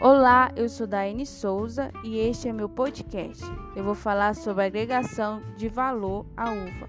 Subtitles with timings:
[0.00, 3.44] Olá, eu sou Daiane Souza e este é meu podcast.
[3.76, 6.88] Eu vou falar sobre agregação de valor à uva.